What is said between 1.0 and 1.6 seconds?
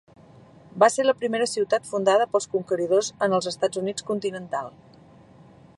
la primera